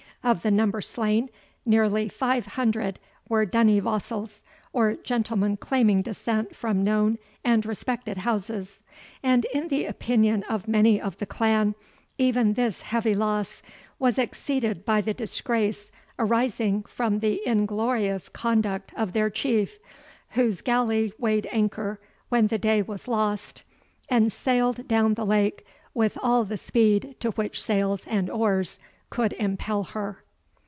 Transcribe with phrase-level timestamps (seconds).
[0.23, 1.31] Of the number slain,
[1.65, 8.83] nearly five hundred were dunniwassels, or gentlemen claiming descent from known and respected houses.
[9.23, 11.73] And, in the opinion of many of the clan,
[12.19, 13.63] even this heavy loss
[13.97, 19.79] was exceeded by the disgrace arising from the inglorious conduct of their Chief,
[20.33, 21.99] whose galley weighed anchor
[22.29, 23.63] when the day was lost,
[24.07, 25.65] and sailed down the lake
[25.95, 28.77] with all the speed to which sails and oars
[29.09, 30.23] could impel her.